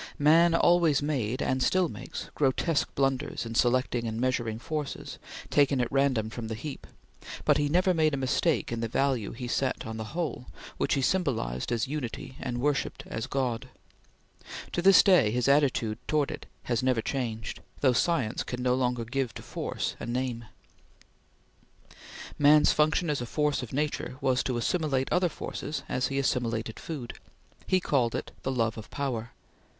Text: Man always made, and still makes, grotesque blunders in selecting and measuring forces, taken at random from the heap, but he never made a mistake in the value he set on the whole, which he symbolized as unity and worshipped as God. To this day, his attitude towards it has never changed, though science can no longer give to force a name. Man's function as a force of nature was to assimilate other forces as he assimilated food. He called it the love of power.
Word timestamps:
Man 0.17 0.55
always 0.55 1.03
made, 1.03 1.43
and 1.43 1.61
still 1.61 1.87
makes, 1.87 2.31
grotesque 2.33 2.89
blunders 2.95 3.45
in 3.45 3.53
selecting 3.53 4.07
and 4.07 4.19
measuring 4.19 4.57
forces, 4.57 5.19
taken 5.51 5.79
at 5.79 5.91
random 5.91 6.31
from 6.31 6.47
the 6.47 6.55
heap, 6.55 6.87
but 7.45 7.59
he 7.59 7.69
never 7.69 7.93
made 7.93 8.15
a 8.15 8.17
mistake 8.17 8.71
in 8.71 8.79
the 8.79 8.87
value 8.87 9.31
he 9.31 9.47
set 9.47 9.85
on 9.85 9.97
the 9.97 10.03
whole, 10.15 10.47
which 10.77 10.95
he 10.95 11.03
symbolized 11.03 11.71
as 11.71 11.87
unity 11.87 12.35
and 12.39 12.59
worshipped 12.61 13.03
as 13.05 13.27
God. 13.27 13.69
To 14.71 14.81
this 14.81 15.03
day, 15.03 15.29
his 15.29 15.47
attitude 15.47 15.99
towards 16.07 16.31
it 16.33 16.45
has 16.63 16.81
never 16.81 17.03
changed, 17.03 17.59
though 17.81 17.93
science 17.93 18.41
can 18.41 18.63
no 18.63 18.73
longer 18.73 19.05
give 19.05 19.35
to 19.35 19.43
force 19.43 19.95
a 19.99 20.07
name. 20.07 20.45
Man's 22.39 22.71
function 22.71 23.07
as 23.07 23.21
a 23.21 23.27
force 23.27 23.61
of 23.61 23.71
nature 23.71 24.17
was 24.19 24.41
to 24.45 24.57
assimilate 24.57 25.09
other 25.13 25.29
forces 25.29 25.83
as 25.87 26.07
he 26.07 26.17
assimilated 26.17 26.79
food. 26.79 27.19
He 27.67 27.79
called 27.79 28.15
it 28.15 28.31
the 28.41 28.51
love 28.51 28.79
of 28.79 28.89
power. 28.89 29.33